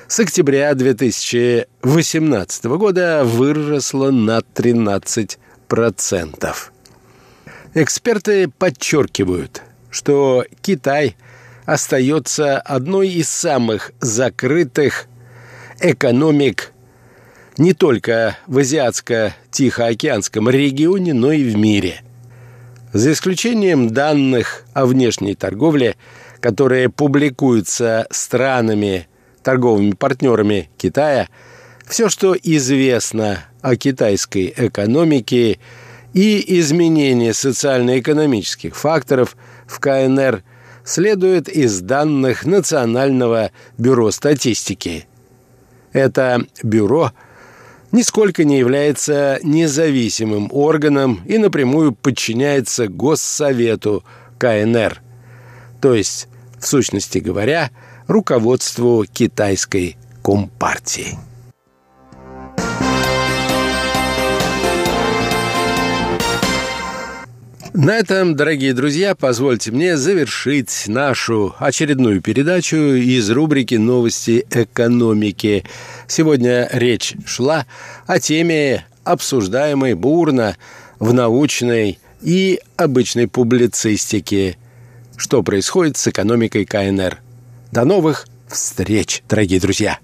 [0.09, 5.39] с октября 2018 года выросла на 13%.
[7.81, 11.17] Эксперты подчеркивают, что Китай
[11.65, 15.07] остается одной из самых закрытых
[15.81, 16.73] экономик
[17.57, 22.03] не только в Азиатско-Тихоокеанском регионе, но и в мире.
[22.93, 25.97] За исключением данных о внешней торговле–
[26.41, 29.09] которые публикуются странами,
[29.43, 31.29] торговыми партнерами Китая,
[31.87, 35.59] все, что известно о китайской экономике
[36.15, 39.37] и изменение социально-экономических факторов
[39.67, 40.43] в КНР
[40.85, 45.07] следует из данных Национального бюро статистики.
[45.93, 47.13] Это бюро
[47.93, 54.05] нисколько не является независимым органом и напрямую подчиняется Госсовету
[54.39, 55.03] КНР–
[55.81, 56.29] то есть,
[56.59, 57.71] в сущности говоря,
[58.07, 61.19] руководству китайской компартии.
[67.79, 75.65] На этом, дорогие друзья, позвольте мне завершить нашу очередную передачу из рубрики «Новости экономики».
[76.09, 77.67] Сегодня речь шла
[78.07, 80.57] о теме, обсуждаемой бурно
[80.99, 84.59] в научной и обычной публицистике–
[85.19, 87.19] что происходит с экономикой КНР.
[87.73, 89.99] До новых встреч, дорогие друзья!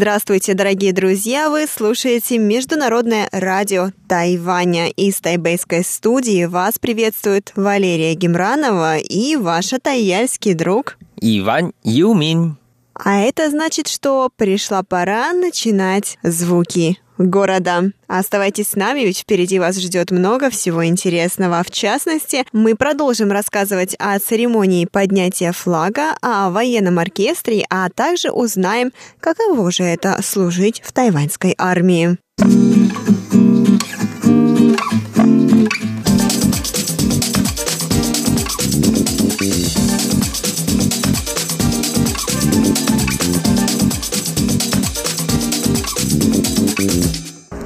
[0.00, 1.50] Здравствуйте, дорогие друзья!
[1.50, 4.88] Вы слушаете Международное радио Тайваня.
[4.88, 12.56] Из тайбейской студии вас приветствует Валерия Гемранова и ваша тайяльский друг Иван Юмин.
[12.94, 16.98] А это значит, что пришла пора начинать звуки
[17.28, 17.92] города.
[18.06, 21.62] Оставайтесь с нами, ведь впереди вас ждет много всего интересного.
[21.62, 28.92] В частности, мы продолжим рассказывать о церемонии поднятия флага, о военном оркестре, а также узнаем,
[29.20, 32.18] каково же это служить в тайваньской армии.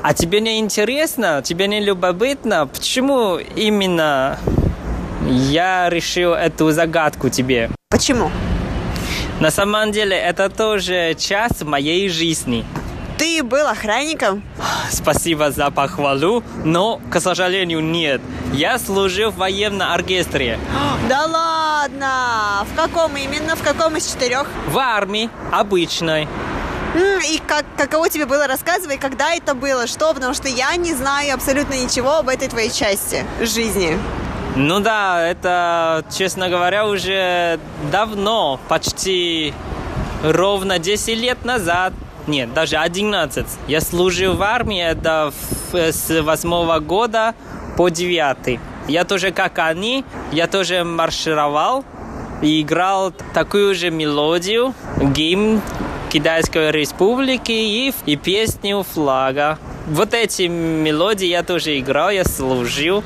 [0.07, 4.39] А тебе не интересно, тебе не любопытно, почему именно
[5.31, 7.71] я решил эту загадку тебе?
[7.89, 8.31] Почему?
[9.41, 12.67] На самом деле это тоже часть моей жизни.
[13.17, 14.43] Ты был охранником?
[14.91, 18.21] Спасибо за похвалу, но, к сожалению, нет.
[18.53, 20.59] Я служил в военном оркестре.
[21.09, 22.67] Да ладно!
[22.71, 23.57] В каком именно?
[23.57, 24.47] В каком из четырех?
[24.69, 26.29] В армии, обычной.
[26.95, 31.35] И как, каково тебе было рассказывай, когда это было, что, потому что я не знаю
[31.35, 33.99] абсолютно ничего об этой твоей части жизни.
[34.57, 37.59] Ну да, это, честно говоря, уже
[37.91, 39.53] давно, почти
[40.23, 41.93] ровно 10 лет назад.
[42.29, 43.47] нет, даже 11.
[43.67, 45.33] Я служил в армии это
[45.73, 47.35] с 8 года
[47.77, 48.61] по 9.
[48.87, 51.85] Я тоже, как они, я тоже маршировал
[52.41, 55.61] и играл такую же мелодию, гимн
[56.15, 59.59] Китайской Республики и, и песню флага.
[59.89, 63.03] Вот эти мелодии я тоже играл, я служил.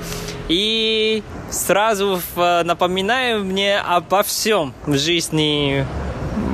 [0.49, 5.87] И сразу напоминаю мне обо всем в жизни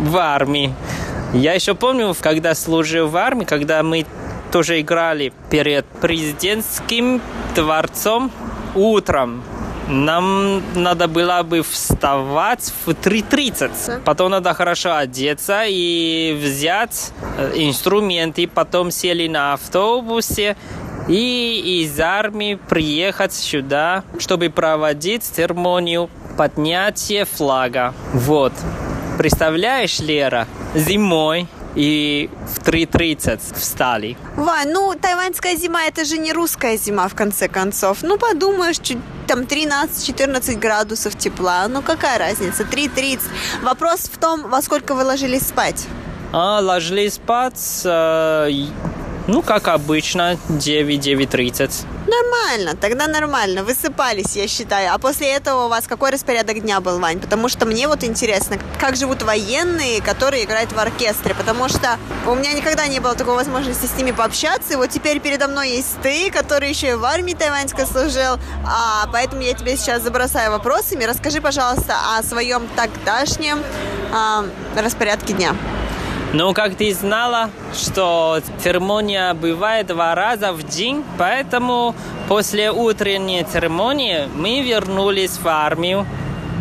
[0.05, 0.73] в армии.
[1.33, 4.07] Я еще помню, когда служил в армии, когда мы
[4.53, 7.21] тоже играли перед президентским
[7.57, 8.31] дворцом
[8.77, 9.43] утром.
[9.89, 14.01] Нам надо было бы вставать в 3.30.
[14.05, 18.47] Потом надо хорошо одеться и взять э, инструменты.
[18.47, 20.57] Потом сели на автобусе
[21.09, 26.09] и из армии приехать сюда, чтобы проводить церемонию
[26.39, 27.93] поднятия флага.
[28.13, 28.53] Вот.
[29.19, 34.17] Представляешь, Лера, зимой и в 3.30 встали.
[34.37, 37.99] Вань, ну тайваньская зима это же не русская зима в конце концов.
[38.03, 41.67] Ну подумаешь, чуть там 13-14 градусов тепла.
[41.69, 42.63] Ну какая разница?
[42.65, 43.21] 3.30.
[43.63, 45.87] Вопрос в том, во сколько вы ложились спать?
[46.33, 48.51] А, ложились спать, э,
[49.27, 51.87] ну, как обычно, 9-9.30.
[52.07, 53.65] Нормально, тогда нормально.
[53.65, 54.93] Высыпались, я считаю.
[54.93, 57.19] А после этого у вас какой распорядок дня был, Вань?
[57.19, 61.35] Потому что мне вот интересно, как живут военные, которые играют в оркестре.
[61.35, 64.75] Потому что у меня никогда не было такой возможности с ними пообщаться.
[64.75, 68.39] И вот теперь передо мной есть ты, который еще и в армии тайваньской служил.
[68.67, 71.05] А, поэтому я тебе сейчас забросаю вопросами.
[71.05, 73.63] Расскажи, пожалуйста, о своем тогдашнем
[74.13, 74.45] а,
[74.77, 75.57] распорядке дня.
[76.37, 81.95] Ну, как ты знала, что церемония бывает два раза в день, поэтому
[82.27, 86.05] после утренней церемонии мы вернулись в армию.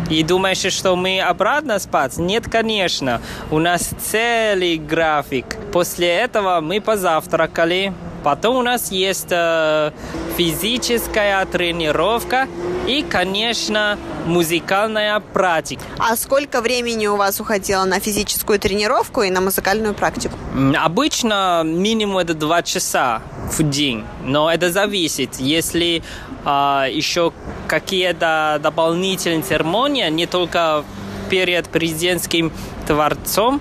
[0.08, 2.18] И думаешь, что мы обратно спать?
[2.18, 3.20] Нет, конечно.
[3.50, 5.56] У нас целый график.
[5.72, 7.92] После этого мы позавтракали,
[8.24, 9.92] Потом у нас есть э,
[10.38, 12.48] физическая тренировка
[12.88, 15.82] и, конечно, музыкальная практика.
[15.98, 20.38] А сколько времени у вас уходило на физическую тренировку и на музыкальную практику?
[20.74, 23.20] Обычно минимум это два часа
[23.58, 25.36] в день, но это зависит.
[25.38, 26.02] Если
[26.46, 27.30] э, еще
[27.68, 30.82] какие-то дополнительные церемонии, не только
[31.28, 32.50] перед президентским
[32.88, 33.60] дворцом,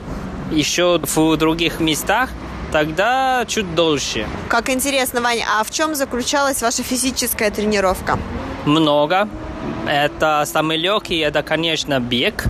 [0.51, 2.30] еще в других местах,
[2.74, 4.28] тогда чуть дольше.
[4.49, 8.17] Как интересно, Ваня, а в чем заключалась ваша физическая тренировка?
[8.65, 9.30] Много.
[9.88, 12.45] Это самый легкий, это, конечно, бег.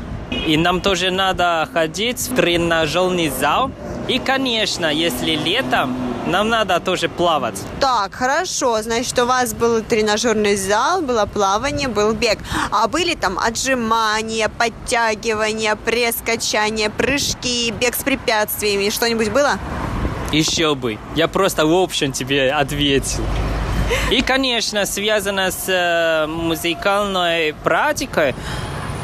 [0.48, 3.72] И нам тоже надо ходить в тренажерный зал.
[4.08, 5.96] И, конечно, если летом,
[6.26, 7.60] нам надо тоже плавать.
[7.82, 8.82] Так, хорошо.
[8.82, 12.40] Значит, у вас был тренажерный зал, было плавание, был бег.
[12.72, 18.90] А были там отжимания, подтягивания, пресс, качания, прыжки, бег с препятствиями?
[18.90, 19.60] Что-нибудь было?
[20.34, 20.98] Еще бы.
[21.16, 23.24] Я просто в общем тебе ответил.
[24.10, 28.34] И, конечно, связано с э, музыкальной практикой,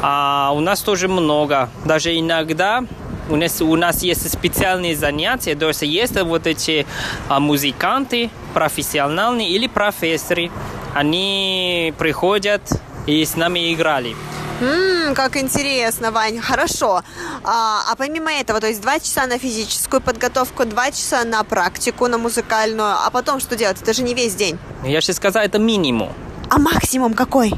[0.02, 1.68] а у нас тоже много.
[1.84, 2.82] Даже иногда
[3.28, 6.84] у нас, у нас есть специальные занятия, то есть есть вот эти
[7.28, 10.50] а, музыканты, профессиональные или профессоры.
[10.94, 12.62] Они приходят
[13.06, 14.16] и с нами играли.
[14.60, 16.38] Ммм, как интересно, Вань.
[16.38, 17.02] Хорошо.
[17.44, 22.08] А, а помимо этого, то есть два часа на физическую подготовку, два часа на практику,
[22.08, 23.80] на музыкальную, а потом что делать?
[23.80, 24.58] Это же не весь день.
[24.84, 26.12] Я же сказал, это минимум.
[26.50, 27.52] А максимум какой?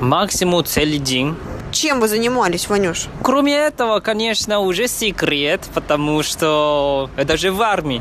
[0.00, 1.36] Максимум целый день.
[1.70, 3.08] Чем вы занимались, Ванюш?
[3.22, 8.00] Кроме этого, конечно, уже секрет, потому что это же в армии.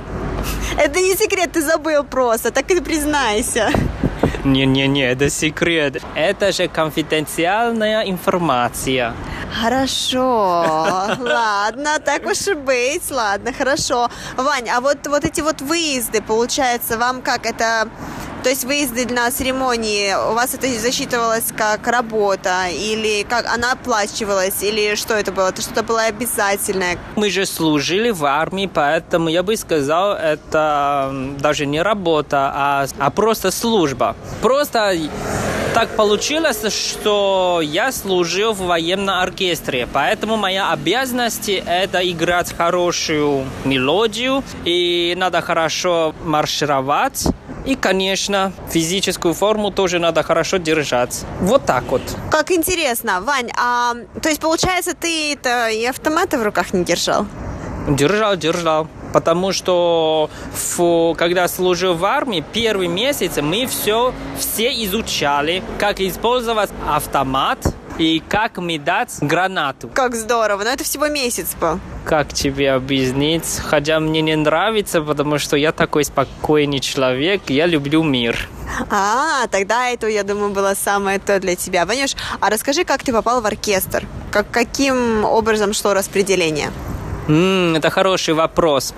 [0.77, 3.71] Это не секрет, ты забыл просто, так и признайся.
[4.47, 6.01] Не-не-не, это секрет.
[6.15, 9.13] Это же конфиденциальная информация.
[9.61, 10.19] Хорошо,
[11.19, 14.09] ладно, так уж и быть, ладно, хорошо.
[14.35, 17.89] Вань, а вот, вот эти вот выезды, получается, вам как это
[18.43, 24.63] то есть выезды на церемонии, у вас это засчитывалось как работа, или как она оплачивалась,
[24.63, 25.49] или что это было?
[25.49, 26.97] Это что-то было обязательное?
[27.15, 33.09] Мы же служили в армии, поэтому я бы сказал, это даже не работа, а, а
[33.09, 34.15] просто служба.
[34.41, 34.95] Просто
[35.73, 44.43] так получилось, что я служил в военном оркестре, поэтому моя обязанность это играть хорошую мелодию,
[44.65, 47.27] и надо хорошо маршировать,
[47.67, 51.25] и, конечно, физическую форму тоже надо хорошо держать.
[51.41, 52.01] Вот так вот.
[52.31, 53.19] Как интересно.
[53.21, 57.25] Вань, а то есть, получается, ты это и автоматы в руках не держал?
[57.89, 58.87] Держал, держал.
[59.11, 66.69] Потому что в, когда служил в армии, первый месяц мы все, все изучали, как использовать
[66.87, 67.59] автомат,
[67.97, 69.89] и как мне дать гранату.
[69.93, 71.79] Как здорово, но это всего месяц был.
[72.05, 73.59] Как тебе объяснить?
[73.63, 78.49] Хотя мне не нравится, потому что я такой спокойный человек, я люблю мир.
[78.89, 81.85] А, тогда это, я думаю, было самое то для тебя.
[81.85, 84.05] Ванюш, а расскажи, как ты попал в оркестр?
[84.31, 86.71] Как, каким образом шло распределение?
[87.27, 88.93] М, это хороший вопрос.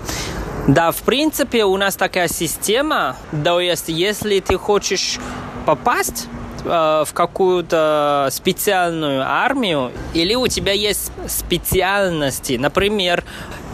[0.66, 5.18] Да, в принципе, у нас такая система, то есть, если ты хочешь
[5.64, 6.28] попасть
[6.64, 13.24] в какую-то специальную армию, или у тебя есть специальности, например,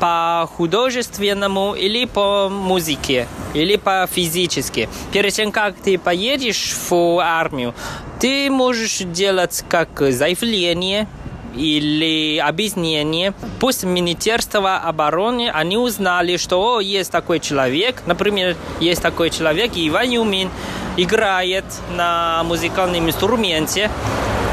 [0.01, 4.89] по художественному или по музыке, или по физически.
[5.13, 7.75] Перед тем, как ты поедешь в армию,
[8.21, 11.09] ты можешь делать как заявление,
[11.57, 13.33] или объяснение.
[13.61, 20.11] Пусть Министерство обороны, они узнали, что о, есть такой человек, например, есть такой человек, Иван
[20.11, 20.51] Юмин,
[20.97, 21.65] играет
[21.97, 23.91] на музыкальном инструменте,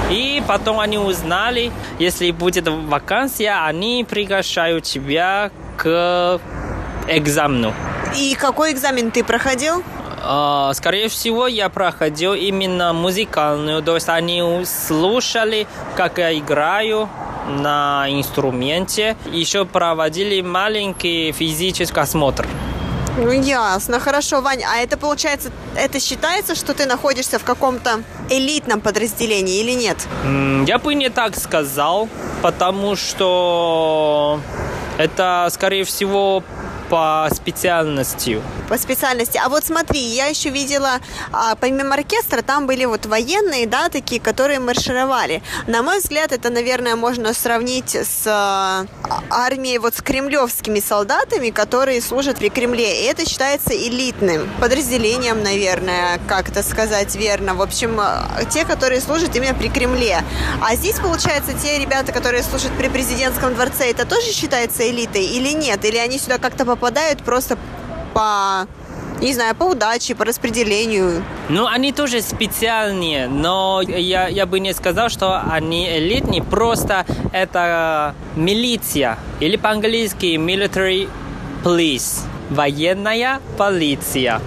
[0.10, 6.40] и потом они узнали, если будет вакансия, они приглашают тебя к
[7.08, 7.74] экзамену.
[8.18, 9.84] И какой экзамен ты проходил?
[10.24, 17.10] А, Скорее всего, я проходил именно музыкальную, то есть они слушали, как я играю
[17.48, 22.48] на инструменте, еще проводили маленький физический осмотр.
[23.18, 24.64] Ну, ясно, хорошо, Вань.
[24.64, 29.98] А это получается, это считается, что ты находишься в каком-то элитном подразделении или нет?
[30.66, 32.10] Я бы не так сказал,
[32.42, 34.40] потому что
[34.98, 36.44] это, скорее всего,
[36.90, 38.42] по специальности.
[38.70, 39.40] По специальности.
[39.44, 41.00] А вот смотри, я еще видела,
[41.32, 45.42] а, помимо оркестра, там были вот военные, да, такие, которые маршировали.
[45.68, 48.86] На мой взгляд, это, наверное, можно сравнить с а,
[49.30, 53.04] армией, вот с кремлевскими солдатами, которые служат при Кремле.
[53.04, 57.56] И это считается элитным подразделением, наверное, как это сказать верно.
[57.56, 60.24] В общем, а, те, которые служат именно при Кремле.
[60.62, 65.50] А здесь, получается, те ребята, которые служат при президентском дворце, это тоже считается элитой или
[65.50, 65.84] нет?
[65.86, 67.58] Или они сюда как-то попадают просто
[68.14, 68.68] по
[69.22, 71.24] не знаю, по удаче, по распределению.
[71.48, 78.16] Ну, они тоже специальные, но я, я бы не сказал, что они элитные, просто это
[78.36, 81.10] милиция, или по-английски military
[81.64, 84.42] police, военная полиция.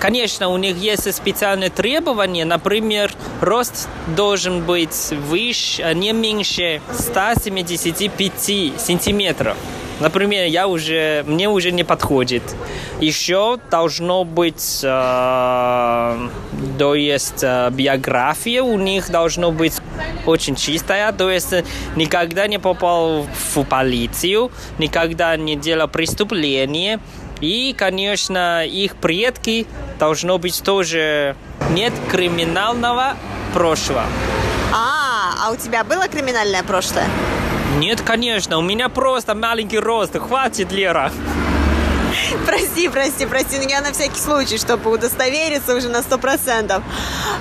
[0.00, 9.56] Конечно, у них есть специальные требования, например, рост должен быть выше, не меньше 175 сантиметров.
[10.00, 12.42] Например, я уже, мне уже не подходит.
[13.00, 16.28] Еще должно быть, э,
[16.78, 19.74] то есть э, биография у них должно быть
[20.26, 21.54] очень чистая, то есть
[21.96, 27.00] никогда не попал в полицию, никогда не делал преступления.
[27.40, 29.66] И, конечно, их предки
[29.98, 31.36] должно быть тоже
[31.70, 33.14] нет криминального
[33.52, 34.04] прошлого.
[34.72, 37.06] А, а у тебя было криминальное прошлое?
[37.84, 41.12] Нет, конечно, у меня просто маленький рост, хватит, Лера.
[42.46, 46.82] Прости, прости, прости, но я на всякий случай, чтобы удостовериться уже на сто процентов.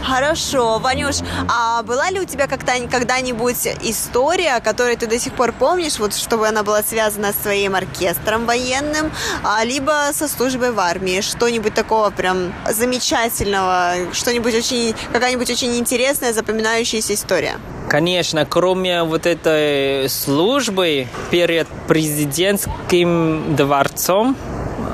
[0.03, 5.97] Хорошо, Ванюш, а была ли у тебя когда-нибудь история, которую ты до сих пор помнишь,
[5.97, 9.13] вот чтобы она была связана с своим оркестром военным,
[9.45, 11.21] а, либо со службой в армии?
[11.21, 17.57] Что-нибудь такого прям замечательного, что-нибудь очень, какая-нибудь очень интересная, запоминающаяся история?
[17.93, 24.35] Конечно, кроме вот этой службы перед президентским дворцом,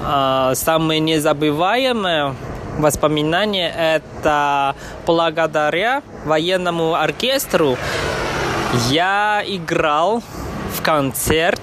[0.04, 2.36] а, самое незабываемое
[2.78, 4.76] воспоминание это
[5.08, 7.78] благодаря военному оркестру
[8.90, 10.22] я играл
[10.76, 11.62] в концерт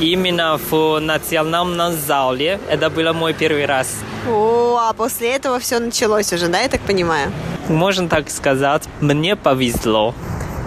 [0.00, 2.58] именно в национальном зале.
[2.68, 4.00] Это был мой первый раз.
[4.28, 7.32] О, а после этого все началось уже, да, я так понимаю?
[7.68, 10.14] Можно так сказать, мне повезло.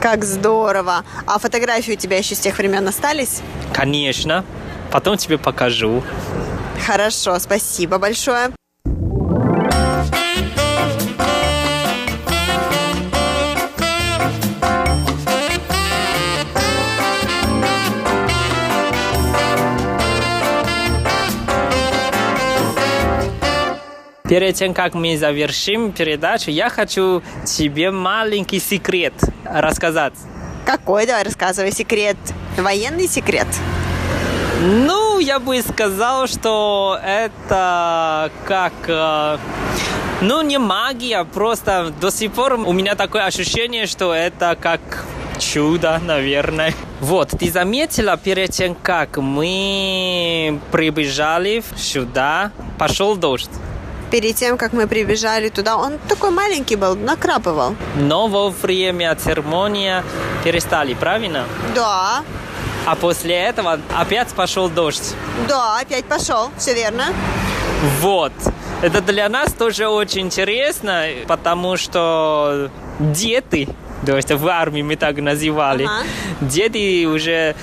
[0.01, 1.03] Как здорово!
[1.25, 3.41] А фотографии у тебя еще с тех времен остались?
[3.73, 4.43] Конечно.
[4.91, 6.03] Потом тебе покажу.
[6.85, 8.51] Хорошо, спасибо большое.
[24.28, 29.13] Перед тем, как мы завершим передачу, я хочу тебе маленький секрет
[29.43, 30.13] рассказать.
[30.65, 31.05] Какой?
[31.05, 32.15] Давай рассказывай секрет.
[32.57, 33.47] Военный секрет.
[34.61, 38.71] Ну, я бы сказал, что это как...
[38.88, 39.38] э,
[40.21, 44.80] Ну, не магия, просто до сих пор у меня такое ощущение, что это как
[45.38, 46.74] чудо, наверное.
[47.01, 53.49] Вот, ты заметила перед тем, как мы прибежали сюда, пошел дождь.
[54.14, 57.76] Перед тем, как мы прибежали туда, он такой маленький был, накрапывал.
[57.95, 60.03] Но во время церемонии
[60.43, 61.45] перестали, правильно?
[61.76, 62.22] Да,
[62.86, 65.16] А после этого опять пошел дождь.
[65.47, 67.05] да, опять пошел, все верно.
[68.01, 68.32] Вот.
[68.84, 73.68] Это для нас тоже очень интересно, потому что дети,
[74.05, 76.03] то есть в армии мы так называли, Ага.
[76.41, 77.55] дети уже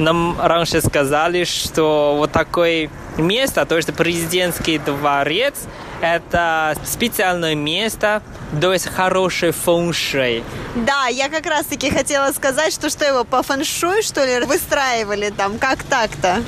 [0.00, 5.54] нам раньше сказали, что вот такое место, то есть президентский дворец,
[6.00, 8.22] это специальное место,
[8.60, 10.42] то есть хороший фэншуй.
[10.74, 15.58] Да, я как раз-таки хотела сказать, что что его по фэншуй, что ли, выстраивали там,
[15.58, 16.42] как так-то?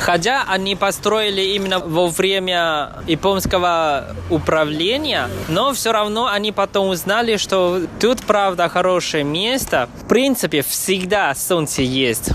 [0.00, 7.82] Хотя они построили именно во время японского управления, но все равно они потом узнали, что
[8.00, 9.88] тут, правда, хорошее место.
[10.02, 12.30] В принципе, всегда солнце есть.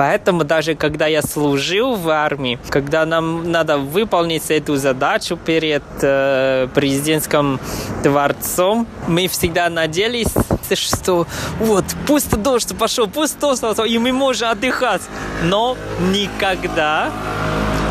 [0.00, 6.68] Поэтому даже когда я служил в армии, когда нам надо выполнить эту задачу перед э,
[6.74, 7.60] президентским
[8.02, 10.32] дворцом, мы всегда надеялись,
[10.72, 11.26] что
[11.58, 15.02] вот пусть дождь пошел, пусть дождь и мы можем отдыхать.
[15.42, 15.76] Но
[16.10, 17.10] никогда,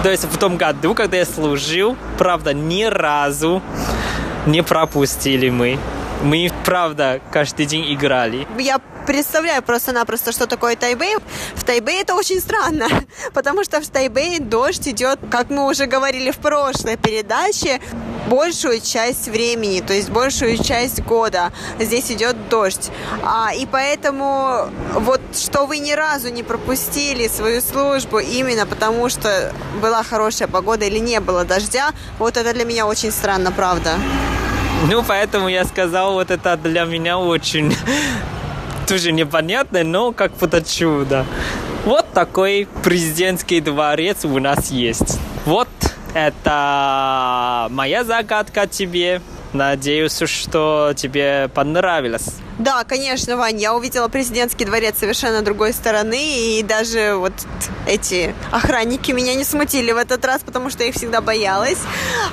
[0.01, 3.61] то есть в том году, когда я служил, правда, ни разу
[4.47, 5.77] не пропустили мы.
[6.23, 8.47] Мы, правда, каждый день играли.
[8.57, 11.15] Я представляю просто-напросто, что такое Тайбэй.
[11.55, 12.87] В Тайбэе это очень странно,
[13.33, 17.81] потому что в Тайбэе дождь идет, как мы уже говорили в прошлой передаче,
[18.27, 22.91] большую часть времени, то есть большую часть года здесь идет дождь.
[23.23, 29.51] А, и поэтому вот что вы ни разу не пропустили свою службу именно потому, что
[29.81, 33.95] была хорошая погода или не было дождя, вот это для меня очень странно, правда.
[34.87, 37.75] Ну, поэтому я сказал, вот это для меня очень
[38.89, 41.23] тоже непонятно, но как будто чудо.
[41.85, 45.19] Вот такой президентский дворец у нас есть.
[45.45, 45.69] Вот
[46.15, 49.21] это моя загадка тебе.
[49.53, 52.35] Надеюсь, что тебе понравилось.
[52.59, 57.33] Да, конечно, Вань, я увидела президентский дворец совершенно другой стороны, и даже вот
[57.87, 61.79] эти охранники меня не смутили в этот раз, потому что я их всегда боялась.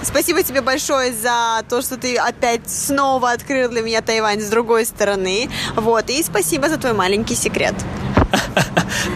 [0.03, 4.85] Спасибо тебе большое за то, что ты опять снова открыл для меня Тайвань с другой
[4.85, 5.49] стороны.
[5.77, 7.75] Вот, и спасибо за твой маленький секрет.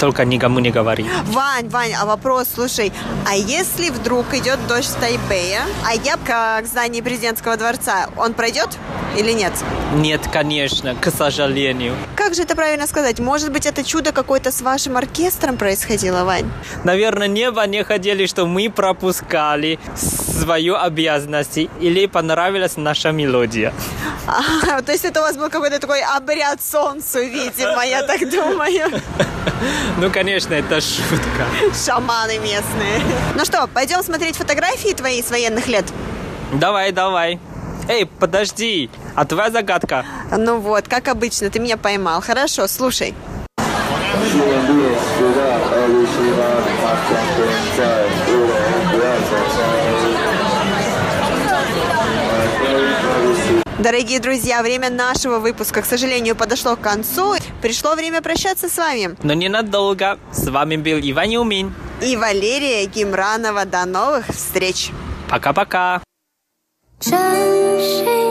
[0.00, 1.06] Только никому не говори.
[1.26, 2.92] Вань, Вань, а вопрос, слушай,
[3.28, 8.68] а если вдруг идет дождь в Тайбэе, а я к зданию президентского дворца, он пройдет
[9.18, 9.52] или нет?
[9.94, 11.94] Нет, конечно, к сожалению.
[12.14, 13.18] Как же это правильно сказать?
[13.18, 16.50] Может быть, это чудо какое-то с вашим оркестром происходило, Вань?
[16.84, 23.72] Наверное, небо не хотели, что мы пропускали свою обязанность или понравилась наша мелодия.
[24.70, 28.99] А, то есть это у вас был какой-то такой обряд солнцу, видимо, я так думаю.
[29.98, 31.46] Ну, конечно, это шутка.
[31.74, 33.00] Шаманы местные.
[33.34, 35.84] Ну что, пойдем смотреть фотографии твои с военных лет?
[36.52, 37.38] Давай, давай.
[37.88, 40.04] Эй, подожди, а твоя загадка?
[40.30, 42.20] Ну вот, как обычно, ты меня поймал.
[42.20, 43.14] Хорошо, слушай.
[53.80, 57.36] Дорогие друзья, время нашего выпуска, к сожалению, подошло к концу.
[57.62, 59.16] Пришло время прощаться с вами.
[59.22, 60.18] Но ненадолго.
[60.32, 61.74] С вами был Иван Юмин.
[62.02, 63.64] И Валерия Гимранова.
[63.64, 64.90] До новых встреч.
[65.30, 66.02] Пока-пока.
[67.00, 68.29] 真心